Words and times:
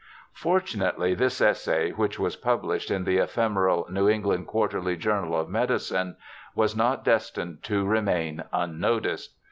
Fortunately 0.33 1.13
this 1.13 1.39
essay, 1.41 1.91
which 1.91 2.17
was 2.17 2.35
published 2.35 2.89
in 2.89 3.03
the 3.03 3.17
ephemeral 3.17 3.85
New 3.87 4.09
England 4.09 4.47
Quarterly 4.47 4.97
Journal 4.97 5.39
of 5.39 5.47
Medicine^ 5.47 6.15
was 6.55 6.75
not 6.75 7.05
destined 7.05 7.61
to 7.65 7.85
remain 7.85 8.43
unnoticed. 8.51 9.35